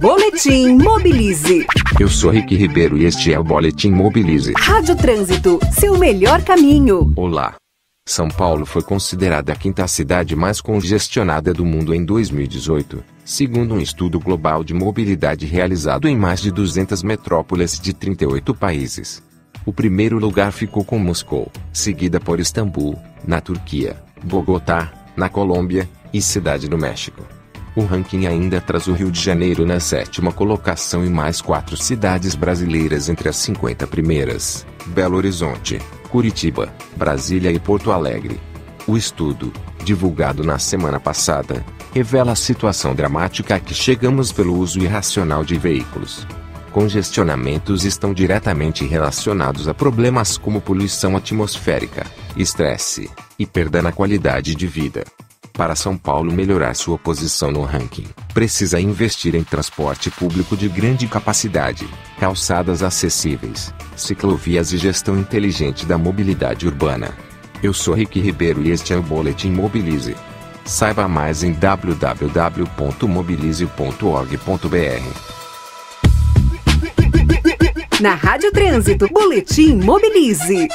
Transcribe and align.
Boletim 0.00 0.76
Mobilize. 0.80 1.66
Eu 1.98 2.08
sou 2.08 2.30
Rick 2.30 2.54
Ribeiro 2.54 2.96
e 2.96 3.04
este 3.04 3.32
é 3.32 3.38
o 3.38 3.44
Boletim 3.44 3.90
Mobilize. 3.90 4.52
Rádio 4.56 4.96
Trânsito, 4.96 5.58
seu 5.72 5.98
melhor 5.98 6.42
caminho. 6.42 7.12
Olá. 7.16 7.54
São 8.08 8.28
Paulo 8.28 8.64
foi 8.64 8.80
considerada 8.82 9.52
a 9.52 9.56
quinta 9.56 9.86
cidade 9.86 10.34
mais 10.34 10.60
congestionada 10.60 11.52
do 11.52 11.64
mundo 11.64 11.92
em 11.94 12.04
2018, 12.04 13.02
segundo 13.24 13.74
um 13.74 13.80
estudo 13.80 14.18
global 14.18 14.64
de 14.64 14.72
mobilidade 14.72 15.44
realizado 15.44 16.08
em 16.08 16.16
mais 16.16 16.40
de 16.40 16.50
200 16.50 17.02
metrópoles 17.02 17.78
de 17.78 17.92
38 17.92 18.54
países. 18.54 19.22
O 19.66 19.72
primeiro 19.74 20.18
lugar 20.18 20.52
ficou 20.52 20.84
com 20.84 20.98
Moscou, 20.98 21.52
seguida 21.70 22.18
por 22.18 22.40
Istambul, 22.40 22.98
na 23.26 23.42
Turquia, 23.42 23.96
Bogotá, 24.24 24.90
na 25.14 25.28
Colômbia 25.28 25.86
e 26.10 26.22
Cidade 26.22 26.66
do 26.66 26.78
México. 26.78 27.22
O 27.80 27.84
ranking 27.86 28.26
ainda 28.26 28.60
traz 28.60 28.88
o 28.88 28.92
Rio 28.92 29.08
de 29.08 29.20
Janeiro 29.22 29.64
na 29.64 29.78
sétima 29.78 30.32
colocação 30.32 31.04
e 31.06 31.08
mais 31.08 31.40
quatro 31.40 31.76
cidades 31.76 32.34
brasileiras 32.34 33.08
entre 33.08 33.28
as 33.28 33.36
50 33.36 33.86
primeiras: 33.86 34.66
Belo 34.86 35.16
Horizonte, 35.16 35.78
Curitiba, 36.10 36.74
Brasília 36.96 37.52
e 37.52 37.60
Porto 37.60 37.92
Alegre. 37.92 38.40
O 38.84 38.96
estudo, 38.96 39.52
divulgado 39.84 40.42
na 40.42 40.58
semana 40.58 40.98
passada, 40.98 41.64
revela 41.94 42.32
a 42.32 42.34
situação 42.34 42.96
dramática 42.96 43.54
a 43.54 43.60
que 43.60 43.74
chegamos 43.74 44.32
pelo 44.32 44.58
uso 44.58 44.80
irracional 44.80 45.44
de 45.44 45.56
veículos. 45.56 46.26
Congestionamentos 46.72 47.84
estão 47.84 48.12
diretamente 48.12 48.84
relacionados 48.84 49.68
a 49.68 49.72
problemas 49.74 50.36
como 50.36 50.60
poluição 50.60 51.16
atmosférica, 51.16 52.04
estresse 52.36 53.08
e 53.38 53.46
perda 53.46 53.80
na 53.80 53.92
qualidade 53.92 54.56
de 54.56 54.66
vida. 54.66 55.04
Para 55.58 55.74
São 55.74 55.98
Paulo 55.98 56.32
melhorar 56.32 56.72
sua 56.74 56.96
posição 56.96 57.50
no 57.50 57.62
ranking, 57.64 58.04
precisa 58.32 58.80
investir 58.80 59.34
em 59.34 59.42
transporte 59.42 60.08
público 60.08 60.56
de 60.56 60.68
grande 60.68 61.08
capacidade, 61.08 61.88
calçadas 62.20 62.80
acessíveis, 62.80 63.74
ciclovias 63.96 64.72
e 64.72 64.78
gestão 64.78 65.18
inteligente 65.18 65.84
da 65.84 65.98
mobilidade 65.98 66.64
urbana. 66.64 67.08
Eu 67.60 67.74
sou 67.74 67.94
Rick 67.94 68.20
Ribeiro 68.20 68.64
e 68.64 68.70
este 68.70 68.92
é 68.92 68.96
o 68.96 69.02
Boletim 69.02 69.50
Mobilize. 69.50 70.14
Saiba 70.64 71.08
mais 71.08 71.42
em 71.42 71.52
www.mobilize.org.br. 71.54 74.46
Na 78.00 78.14
Rádio 78.14 78.52
Trânsito, 78.52 79.08
Boletim 79.12 79.74
Mobilize. 79.74 80.68